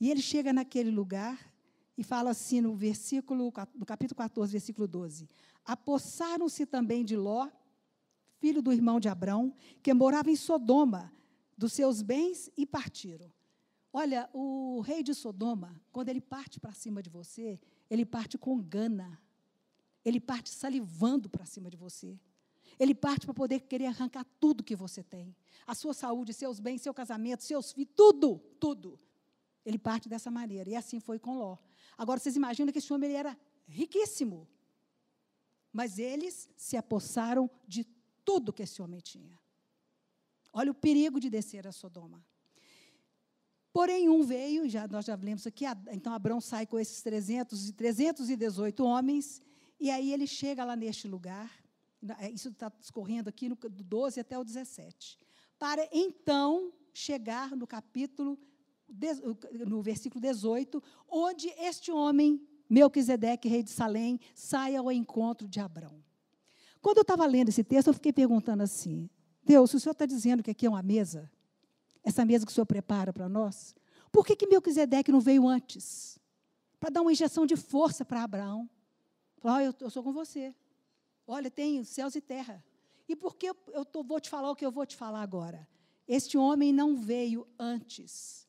[0.00, 1.52] E ele chega naquele lugar
[1.98, 5.28] e fala assim no versículo, no capítulo 14, versículo 12:
[5.66, 7.46] Apossaram-se também de Ló,
[8.38, 11.12] filho do irmão de Abrão, que morava em Sodoma,
[11.58, 13.30] dos seus bens e partiram.
[13.92, 18.58] Olha, o rei de Sodoma, quando ele parte para cima de você, ele parte com
[18.58, 19.20] gana.
[20.04, 22.18] Ele parte salivando para cima de você.
[22.78, 25.34] Ele parte para poder querer arrancar tudo que você tem.
[25.66, 28.98] A sua saúde, seus bens, seu casamento, seus filhos, tudo, tudo.
[29.64, 30.70] Ele parte dessa maneira.
[30.70, 31.58] E assim foi com Ló.
[31.96, 34.48] Agora, vocês imaginam que esse homem ele era riquíssimo.
[35.72, 37.84] Mas eles se apossaram de
[38.24, 39.38] tudo que esse homem tinha.
[40.52, 42.24] Olha o perigo de descer a Sodoma.
[43.72, 48.84] Porém, um veio, já, nós já lemos aqui, então Abraão sai com esses 300, 318
[48.84, 49.40] homens,
[49.78, 51.50] e aí ele chega lá neste lugar,
[52.32, 55.18] isso está discorrendo aqui no, do 12 até o 17,
[55.58, 58.38] para então chegar no capítulo
[59.66, 66.02] no versículo 18, onde este homem, Melquisedeque, rei de Salém, sai ao encontro de Abrão.
[66.80, 69.10] Quando eu estava lendo esse texto, eu fiquei perguntando assim:
[69.44, 71.30] Deus, se o Senhor está dizendo que aqui é uma mesa,
[72.02, 73.74] essa mesa que o Senhor prepara para nós,
[74.10, 76.18] por que, que Melquisedeque não veio antes?
[76.80, 78.68] Para dar uma injeção de força para Abraão.
[79.38, 80.54] Falar, oh, eu, eu, sou com você.
[81.28, 82.64] Olha, tem céus e terra.
[83.08, 85.68] E por que eu, tô, vou te falar o que eu vou te falar agora?
[86.08, 88.48] Este homem não veio antes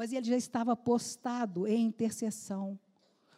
[0.00, 2.80] mas ele já estava postado em intercessão.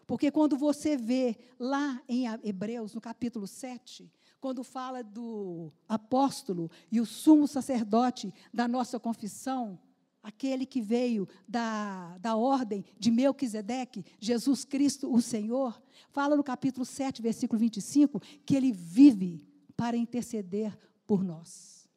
[0.06, 4.08] Porque quando você vê lá em Hebreus, no capítulo 7,
[4.40, 9.76] quando fala do apóstolo e o sumo sacerdote da nossa confissão,
[10.22, 16.86] aquele que veio da, da ordem de Melquisedeque, Jesus Cristo, o Senhor, fala no capítulo
[16.86, 21.88] 7, versículo 25, que ele vive para interceder por nós.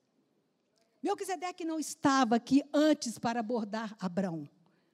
[1.03, 4.49] Melquisedeque não estava aqui antes para abordar Abraão.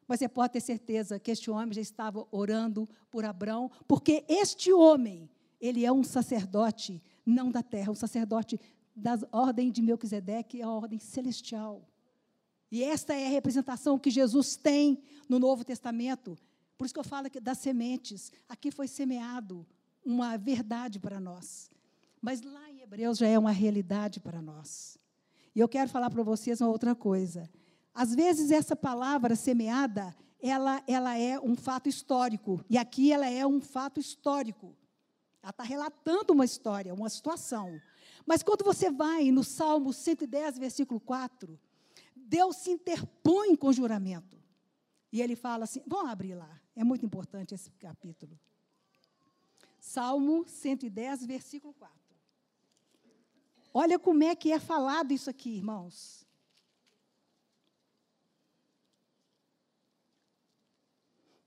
[0.06, 4.74] Mas você pode ter certeza que este homem já estava orando por Abraão, porque este
[4.74, 8.60] homem, ele é um sacerdote, não da terra, um sacerdote
[8.94, 11.88] da ordem de Melquisedeque, a ordem celestial.
[12.72, 16.38] E esta é a representação que Jesus tem no Novo Testamento.
[16.78, 19.68] Por isso que eu falo das sementes, aqui foi semeado
[20.06, 21.70] uma verdade para nós.
[22.22, 24.98] Mas lá em Hebreus já é uma realidade para nós.
[25.54, 27.50] E eu quero falar para vocês uma outra coisa.
[27.94, 32.64] Às vezes essa palavra semeada, ela, ela é um fato histórico.
[32.70, 34.76] E aqui ela é um fato histórico.
[35.44, 37.82] Ela está relatando uma história, uma situação.
[38.26, 41.60] Mas quando você vai no Salmo 110, versículo 4,
[42.32, 44.42] Deus se interpõe com juramento.
[45.12, 48.40] E ele fala assim: vamos abrir lá, é muito importante esse capítulo.
[49.78, 51.98] Salmo 110, versículo 4.
[53.74, 56.26] Olha como é que é falado isso aqui, irmãos.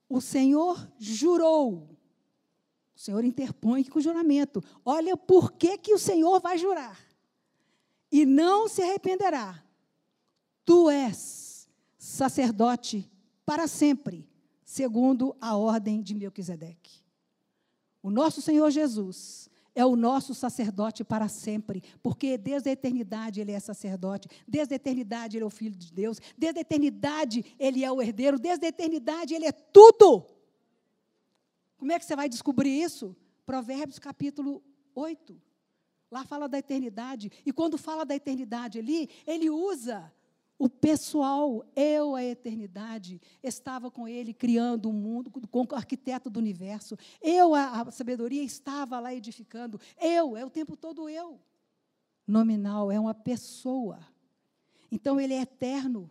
[0.07, 1.88] O Senhor jurou.
[2.94, 4.62] O Senhor interpõe com o juramento.
[4.85, 7.01] Olha por que, que o Senhor vai jurar.
[8.12, 9.63] E não se arrependerá.
[10.64, 13.11] Tu és sacerdote
[13.44, 14.29] para sempre,
[14.64, 17.05] segundo a ordem de Melquisedeque.
[18.03, 23.53] O nosso Senhor Jesus é o nosso sacerdote para sempre, porque desde a eternidade ele
[23.53, 27.85] é sacerdote, desde a eternidade ele é o filho de Deus, desde a eternidade ele
[27.85, 30.27] é o herdeiro, desde a eternidade ele é tudo.
[31.77, 33.16] Como é que você vai descobrir isso?
[33.44, 34.62] Provérbios capítulo
[34.94, 35.40] 8.
[36.11, 40.12] Lá fala da eternidade, e quando fala da eternidade ali, ele usa
[40.58, 46.30] o pessoal, eu, a eternidade, estava com ele criando o um mundo, com o arquiteto
[46.30, 46.96] do universo.
[47.20, 49.80] Eu, a, a, sabedoria, estava lá edificando.
[50.00, 51.40] Eu, é o tempo todo eu.
[52.26, 53.98] Nominal, é uma pessoa.
[54.92, 56.08] Então, ele é eterno.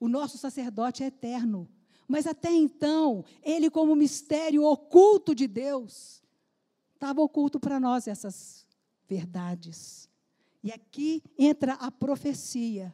[0.00, 1.68] O nosso sacerdote é eterno.
[2.08, 6.22] Mas até então, ele, como mistério oculto de Deus,
[6.94, 8.66] estava oculto para nós essas
[9.08, 10.08] verdades.
[10.62, 12.92] E aqui entra a profecia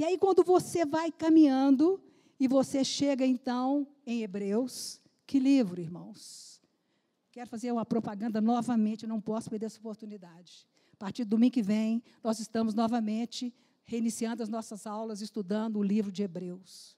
[0.00, 2.02] e aí, quando você vai caminhando
[2.38, 6.58] e você chega, então, em Hebreus, que livro, irmãos?
[7.30, 10.66] Quero fazer uma propaganda novamente, não posso perder essa oportunidade.
[10.90, 15.82] A partir do domingo que vem, nós estamos novamente reiniciando as nossas aulas, estudando o
[15.82, 16.96] livro de Hebreus.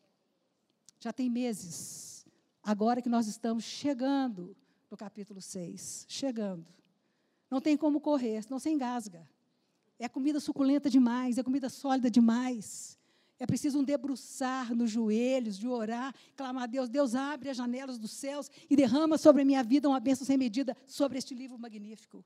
[1.00, 2.24] Já tem meses,
[2.62, 4.56] agora que nós estamos chegando
[4.88, 6.06] no capítulo 6.
[6.08, 6.70] Chegando.
[7.50, 9.28] Não tem como correr, senão você engasga.
[10.02, 12.98] É comida suculenta demais, é comida sólida demais.
[13.38, 16.88] É preciso um debruçar nos joelhos, de orar, clamar a Deus.
[16.88, 20.36] Deus abre as janelas dos céus e derrama sobre a minha vida uma bênção sem
[20.36, 22.24] medida sobre este livro magnífico.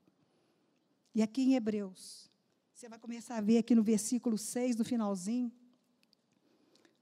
[1.13, 2.31] E aqui em Hebreus,
[2.73, 5.51] você vai começar a ver aqui no versículo 6, no finalzinho,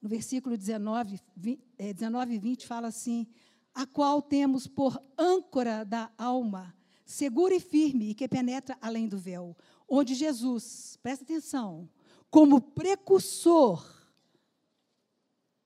[0.02, 3.26] no versículo 19, 20, é, 19 e 20, fala assim:
[3.74, 9.18] A qual temos por âncora da alma, segura e firme, e que penetra além do
[9.18, 9.56] véu,
[9.88, 11.90] onde Jesus, presta atenção,
[12.30, 13.86] como precursor,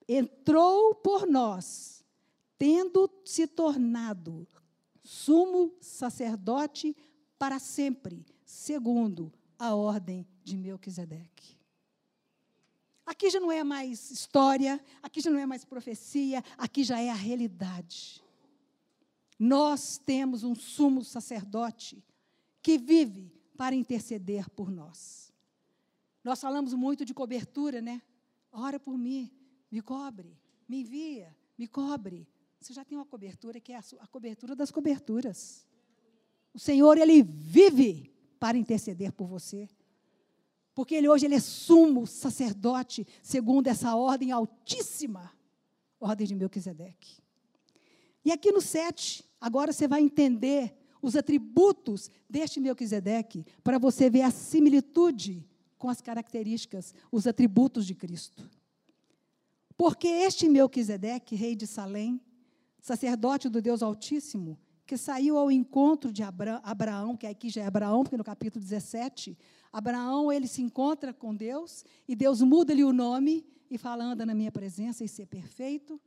[0.08, 2.04] entrou por nós,
[2.58, 4.48] tendo se tornado
[5.04, 6.96] sumo sacerdote
[7.38, 11.58] para sempre, segundo a ordem de Melquisedeque.
[13.06, 17.10] Aqui já não é mais história, aqui já não é mais profecia, aqui já é
[17.10, 18.24] a realidade.
[19.40, 22.04] Nós temos um sumo sacerdote
[22.62, 25.34] que vive para interceder por nós.
[26.24, 28.02] Nós falamos muito de cobertura, né?
[28.54, 29.30] Ora por mim,
[29.70, 32.26] me cobre, me envia, me cobre.
[32.58, 35.68] Você já tem uma cobertura que é a, cobertura das coberturas.
[36.54, 39.68] O Senhor, Ele vive para interceder por você.
[40.74, 45.34] Porque Ele hoje ele é sumo sacerdote, segundo essa ordem altíssima,
[46.00, 47.22] ordem de Melquisedeque.
[48.24, 54.22] E aqui no 7, agora você vai entender os atributos deste Melquisedeque, para você ver
[54.22, 55.46] a similitude
[55.78, 58.50] com as características, os atributos de Cristo.
[59.78, 62.22] Porque este Melquisedeque, rei de Salém,
[62.82, 68.04] sacerdote do Deus Altíssimo, que saiu ao encontro de Abraão, que aqui já é Abraão,
[68.04, 69.38] porque no capítulo 17,
[69.72, 74.34] Abraão ele se encontra com Deus e Deus muda-lhe o nome e fala: anda na
[74.34, 76.02] minha presença e ser perfeito.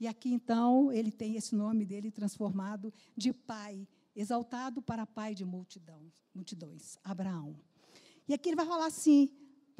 [0.00, 5.44] E aqui então ele tem esse nome dele transformado de pai exaltado para pai de
[5.44, 6.00] multidão,
[6.34, 7.56] multidões, Abraão.
[8.28, 9.30] E aqui ele vai falar assim,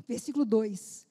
[0.06, 1.06] versículo 2: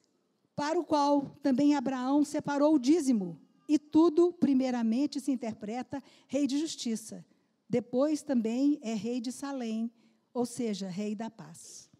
[0.54, 6.58] Para o qual também Abraão separou o dízimo, e tudo, primeiramente, se interpreta rei de
[6.58, 7.24] justiça.
[7.68, 9.90] Depois também é rei de Salém,
[10.32, 11.90] ou seja, rei da paz.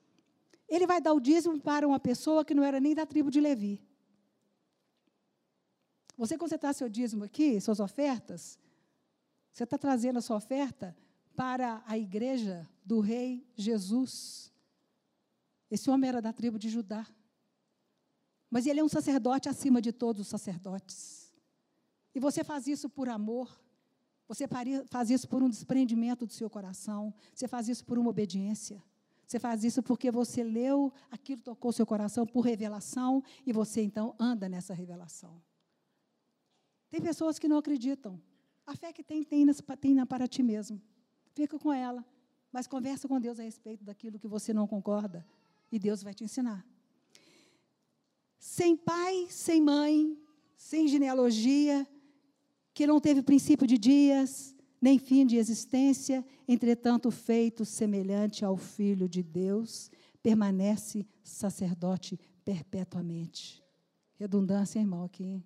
[0.69, 3.41] Ele vai dar o dízimo para uma pessoa que não era nem da tribo de
[3.41, 3.83] Levi.
[6.17, 8.59] Você, quando você está seu dízimo aqui, suas ofertas,
[9.53, 10.97] você está trazendo a sua oferta
[11.37, 14.53] para a igreja do rei Jesus.
[15.71, 17.07] Esse homem era da tribo de Judá.
[18.51, 21.33] Mas ele é um sacerdote acima de todos os sacerdotes.
[22.15, 23.61] E você faz isso por amor.
[24.29, 24.47] Você
[24.89, 27.13] faz isso por um desprendimento do seu coração.
[27.35, 28.83] Você faz isso por uma obediência.
[29.27, 34.15] Você faz isso porque você leu, aquilo tocou seu coração por revelação e você então
[34.19, 35.43] anda nessa revelação.
[36.91, 38.21] Tem pessoas que não acreditam.
[38.67, 39.45] A fé que tem, tem,
[39.81, 40.81] tem na para ti mesmo.
[41.35, 42.05] Fica com ela,
[42.53, 45.27] mas conversa com Deus a respeito daquilo que você não concorda
[45.71, 46.65] e Deus vai te ensinar.
[48.39, 50.17] sem pai, sem mãe,
[50.57, 51.87] sem genealogia,
[52.73, 59.09] que não teve princípio de dias, nem fim de existência, entretanto feito semelhante ao Filho
[59.09, 59.91] de Deus,
[60.23, 63.65] permanece sacerdote perpetuamente.
[64.17, 65.43] Redundância, irmão, aqui.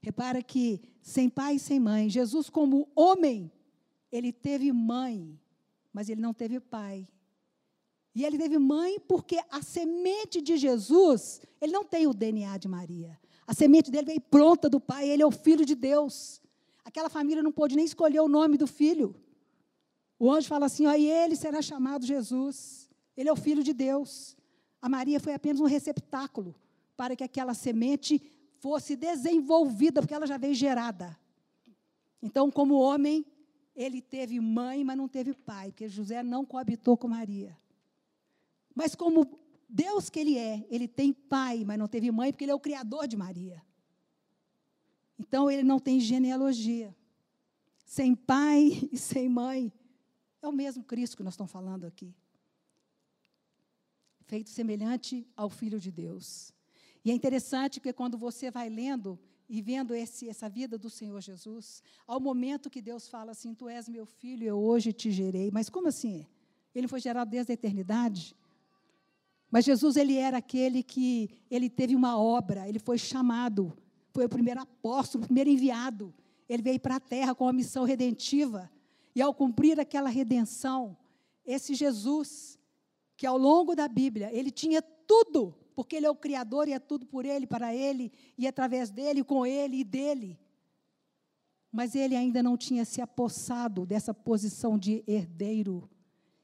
[0.00, 3.50] Repara que sem pai e sem mãe, Jesus, como homem,
[4.10, 5.38] ele teve mãe,
[5.92, 7.06] mas ele não teve pai.
[8.14, 12.66] E ele teve mãe porque a semente de Jesus, ele não tem o DNA de
[12.68, 13.18] Maria.
[13.46, 16.40] A semente dele veio pronta do pai, ele é o filho de Deus.
[16.84, 19.14] Aquela família não pôde nem escolher o nome do filho.
[20.18, 22.88] O anjo fala assim: ó, e ele será chamado Jesus.
[23.16, 24.36] Ele é o filho de Deus.
[24.80, 26.54] A Maria foi apenas um receptáculo
[26.96, 28.22] para que aquela semente
[28.58, 31.16] fosse desenvolvida, porque ela já veio gerada.
[32.20, 33.24] Então, como homem,
[33.78, 37.56] ele teve mãe, mas não teve pai, porque José não coabitou com Maria.
[38.74, 42.50] Mas como Deus que ele é, ele tem pai, mas não teve mãe, porque ele
[42.50, 43.62] é o criador de Maria.
[45.16, 46.94] Então ele não tem genealogia.
[47.84, 49.72] Sem pai e sem mãe.
[50.42, 52.12] É o mesmo Cristo que nós estamos falando aqui.
[54.24, 56.52] Feito semelhante ao Filho de Deus.
[57.04, 59.18] E é interessante que quando você vai lendo
[59.48, 63.68] e vendo esse, essa vida do Senhor Jesus, ao momento que Deus fala assim: Tu
[63.68, 65.50] és meu filho, eu hoje te gerei.
[65.50, 66.26] Mas como assim?
[66.74, 68.36] Ele foi gerado desde a eternidade?
[69.50, 73.76] Mas Jesus, ele era aquele que, ele teve uma obra, ele foi chamado,
[74.12, 76.14] foi o primeiro apóstolo, o primeiro enviado.
[76.46, 78.70] Ele veio para a terra com uma missão redentiva.
[79.14, 80.96] E ao cumprir aquela redenção,
[81.44, 82.58] esse Jesus,
[83.16, 86.80] que ao longo da Bíblia, ele tinha tudo, porque ele é o Criador e é
[86.80, 90.36] tudo por ele, para ele, e através dele, com ele e dele.
[91.70, 95.88] Mas ele ainda não tinha se apossado dessa posição de herdeiro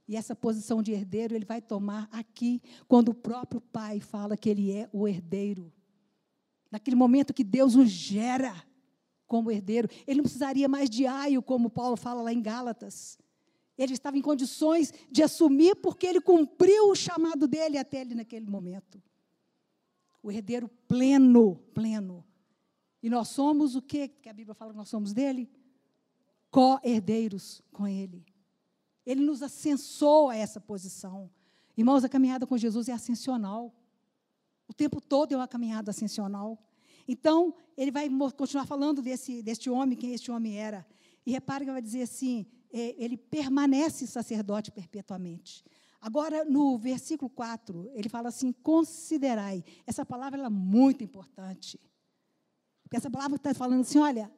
[0.06, 4.48] e essa posição de herdeiro ele vai tomar aqui, quando o próprio pai fala que
[4.48, 5.72] ele é o herdeiro.
[6.70, 8.54] Naquele momento que Deus o gera
[9.26, 13.18] como herdeiro, ele não precisaria mais de aio, como Paulo fala lá em Gálatas.
[13.76, 18.46] Ele estava em condições de assumir porque ele cumpriu o chamado dele até ele naquele
[18.46, 19.02] momento.
[20.24, 22.24] O herdeiro pleno, pleno.
[23.02, 25.50] E nós somos o que que a Bíblia fala que nós somos dele?
[26.50, 28.24] Co-herdeiros com ele.
[29.04, 31.30] Ele nos ascensou a essa posição.
[31.76, 33.70] Irmãos, a caminhada com Jesus é ascensional.
[34.66, 36.58] O tempo todo é uma caminhada ascensional.
[37.06, 40.86] Então, ele vai continuar falando desse, deste homem, quem este homem era.
[41.26, 45.62] E repare que vai dizer assim: é, ele permanece sacerdote perpetuamente.
[46.04, 49.64] Agora, no versículo 4, ele fala assim: considerai.
[49.86, 51.80] Essa palavra é muito importante.
[52.82, 54.30] Porque essa palavra está falando assim: olha,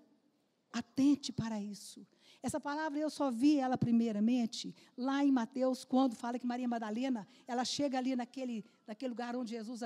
[0.73, 2.07] atente para isso.
[2.41, 7.27] Essa palavra eu só vi ela primeiramente lá em Mateus, quando fala que Maria Madalena,
[7.49, 9.81] ela chega ali naquele, naquele lugar onde Jesus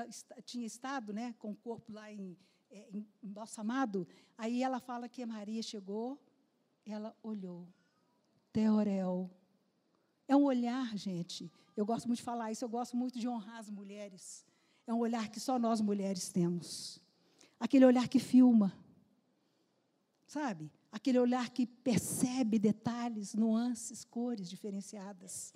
[0.45, 2.37] tinha estado, né, com o corpo lá em,
[2.69, 4.07] é, em, embalsamado.
[4.37, 6.23] Aí ela fala que Maria chegou,
[6.85, 7.67] ela olhou.
[8.53, 9.31] Teorel.
[10.27, 11.51] É um olhar, gente.
[11.75, 14.45] Eu gosto muito de falar isso, eu gosto muito de honrar as mulheres.
[14.85, 16.99] É um olhar que só nós mulheres temos.
[17.59, 18.73] Aquele olhar que filma.
[20.25, 20.71] Sabe?
[20.91, 25.53] aquele olhar que percebe detalhes, nuances, cores diferenciadas.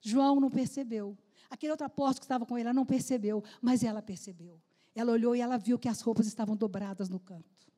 [0.00, 1.16] João não percebeu.
[1.48, 4.60] Aquele outro apóstolo que estava com ele, ela não percebeu, mas ela percebeu.
[4.94, 7.72] Ela olhou e ela viu que as roupas estavam dobradas no canto.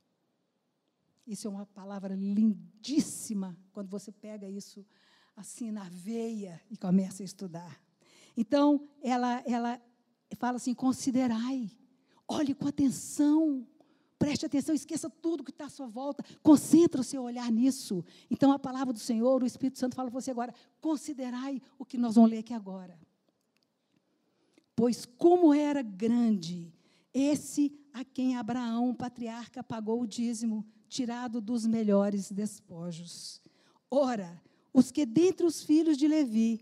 [1.27, 4.85] Isso é uma palavra lindíssima quando você pega isso
[5.37, 7.81] assim na veia e começa a estudar.
[8.37, 9.81] Então, ela, ela
[10.37, 11.71] fala assim: considerai,
[12.27, 13.67] olhe com atenção
[14.19, 18.03] Preste atenção, esqueça tudo que está à sua volta, concentre o seu olhar nisso.
[18.31, 21.99] Então, a palavra do Senhor, o Espírito Santo fala para você agora: considerai o que
[21.99, 22.99] nós vamos ler aqui agora.
[24.75, 26.73] Pois como era grande
[27.13, 33.43] esse a quem Abraão, patriarca, pagou o dízimo, tirado dos melhores despojos.
[33.91, 34.41] Ora,
[34.77, 36.61] os que dentre os filhos de Levi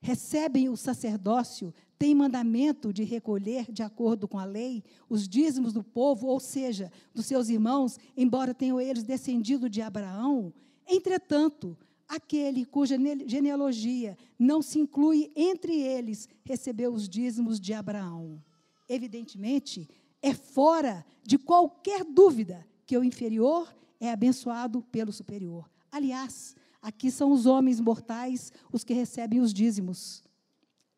[0.00, 5.82] recebem o sacerdócio tem mandamento de recolher, de acordo com a lei, os dízimos do
[5.82, 10.54] povo, ou seja, dos seus irmãos, embora tenham eles descendido de Abraão.
[10.86, 11.76] Entretanto,
[12.08, 12.96] aquele cuja
[13.26, 18.40] genealogia não se inclui entre eles recebeu os dízimos de Abraão.
[18.88, 19.88] Evidentemente,
[20.22, 25.68] é fora de qualquer dúvida que o inferior é abençoado pelo superior.
[25.90, 30.22] Aliás, aqui são os homens mortais os que recebem os dízimos.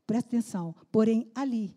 [0.06, 0.74] Presta atenção.
[0.90, 1.76] Porém, ali,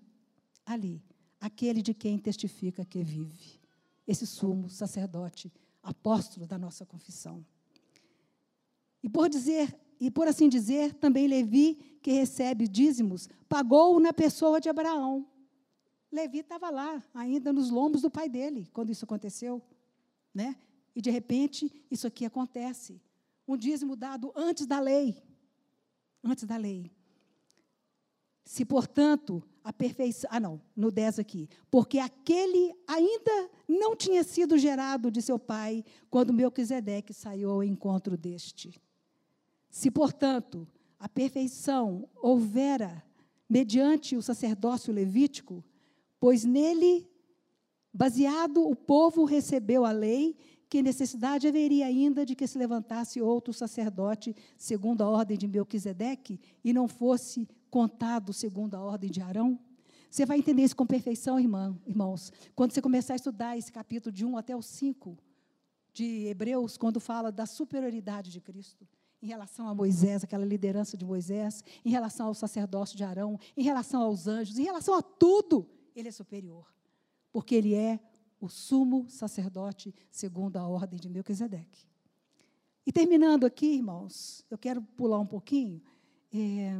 [0.66, 1.02] ali,
[1.40, 3.60] aquele de quem testifica que vive.
[4.08, 5.52] Esse sumo sacerdote,
[5.82, 7.46] apóstolo da nossa confissão.
[9.02, 14.60] E por dizer, e por assim dizer, também Levi, que recebe dízimos, pagou na pessoa
[14.60, 15.28] de Abraão.
[16.12, 19.62] Levi estava lá, ainda nos lombos do pai dele, quando isso aconteceu.
[20.34, 20.56] Né?
[20.96, 23.02] E, de repente, isso aqui acontece.
[23.48, 25.22] Um dízimo dado antes da lei.
[26.24, 26.92] Antes da lei.
[28.44, 30.30] Se, portanto, a perfeição.
[30.32, 31.50] Ah, não, no 10 aqui.
[31.72, 38.16] Porque aquele ainda não tinha sido gerado de seu pai quando Melquisedeque saiu ao encontro
[38.16, 38.80] deste.
[39.70, 40.68] Se, portanto,
[41.00, 43.04] a perfeição houvera
[43.50, 45.64] mediante o sacerdócio levítico,
[46.20, 47.10] pois nele,
[47.94, 50.38] baseado, o povo recebeu a lei,
[50.76, 56.38] que necessidade haveria ainda de que se levantasse outro sacerdote segundo a ordem de Melquisedeque
[56.62, 59.58] e não fosse contado segundo a ordem de Arão?
[60.12, 64.12] Você vai entender isso com perfeição, irmã, irmãos, quando você começar a estudar esse capítulo
[64.12, 65.18] de 1 até o 5
[65.94, 68.86] de Hebreus, quando fala da superioridade de Cristo
[69.22, 73.64] em relação a Moisés, aquela liderança de Moisés, em relação ao sacerdócio de Arão, em
[73.64, 76.68] relação aos anjos, em relação a tudo, ele é superior.
[77.32, 77.98] Porque ele é
[78.40, 81.86] o sumo sacerdote segundo a ordem de Melquisedeque.
[82.86, 85.82] E terminando aqui, irmãos, eu quero pular um pouquinho
[86.32, 86.72] é,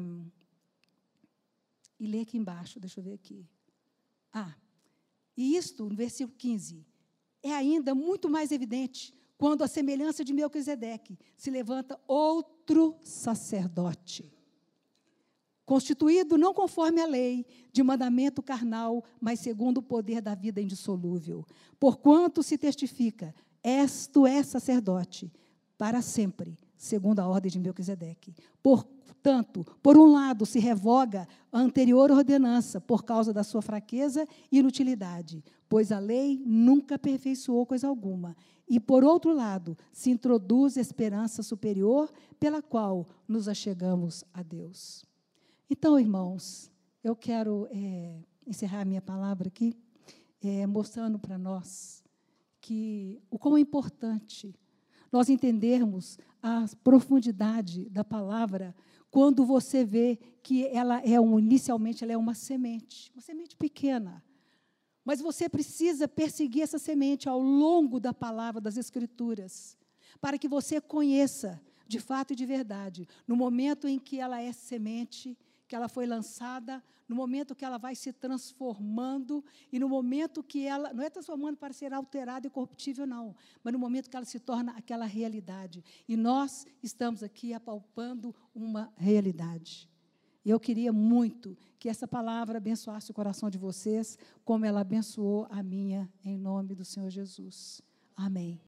[2.00, 3.48] e ler aqui embaixo, deixa eu ver aqui.
[4.32, 4.56] Ah,
[5.36, 6.86] e isto, no versículo 15,
[7.42, 14.32] é ainda muito mais evidente quando a semelhança de Melquisedeque se levanta outro sacerdote,
[15.66, 21.46] constituído não conforme a lei de mandamento carnal, mas segundo o poder da vida indissolúvel.
[21.80, 25.32] Porquanto se testifica, és tu sacerdote
[25.78, 28.34] para sempre, segundo a ordem de Melquisedeque.
[28.62, 34.60] Portanto, por um lado, se revoga a anterior ordenança por causa da sua fraqueza e
[34.60, 38.36] inutilidade, pois a lei nunca aperfeiçoou coisa alguma.
[38.68, 45.06] E, por outro lado, se introduz esperança superior pela qual nos achegamos a Deus.
[45.68, 46.72] Então, irmãos,
[47.04, 49.76] eu quero é, encerrar a minha palavra aqui,
[50.40, 52.04] é, mostrando para nós
[52.62, 54.54] que o quão importante
[55.12, 58.76] nós entendermos a profundidade da palavra
[59.10, 64.24] quando você vê que ela é um, inicialmente ela é uma semente, uma semente pequena.
[65.04, 69.76] Mas você precisa perseguir essa semente ao longo da palavra das Escrituras,
[70.22, 74.52] para que você conheça, de fato e de verdade, no momento em que ela é
[74.52, 75.36] semente,
[75.68, 80.66] que ela foi lançada, no momento que ela vai se transformando e no momento que
[80.66, 84.26] ela não é transformando para ser alterada e corruptível não, mas no momento que ela
[84.26, 85.84] se torna aquela realidade.
[86.08, 89.90] E nós estamos aqui apalpando uma realidade.
[90.44, 95.48] E eu queria muito que essa palavra abençoasse o coração de vocês, como ela abençoou
[95.50, 97.82] a minha, em nome do Senhor Jesus.
[98.16, 98.62] Amém.